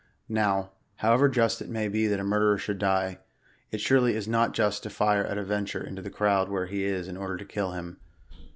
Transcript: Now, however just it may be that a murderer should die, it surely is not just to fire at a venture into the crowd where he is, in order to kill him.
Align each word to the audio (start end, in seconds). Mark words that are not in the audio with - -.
Now, 0.29 0.71
however 0.95 1.29
just 1.29 1.61
it 1.61 1.69
may 1.69 1.87
be 1.87 2.07
that 2.07 2.19
a 2.19 2.23
murderer 2.23 2.57
should 2.57 2.79
die, 2.79 3.19
it 3.69 3.79
surely 3.81 4.15
is 4.15 4.27
not 4.27 4.55
just 4.55 4.81
to 4.81 4.89
fire 4.89 5.23
at 5.25 5.37
a 5.37 5.43
venture 5.43 5.83
into 5.85 6.01
the 6.01 6.09
crowd 6.09 6.49
where 6.49 6.65
he 6.65 6.85
is, 6.85 7.07
in 7.07 7.17
order 7.17 7.37
to 7.37 7.45
kill 7.45 7.73
him. 7.73 7.97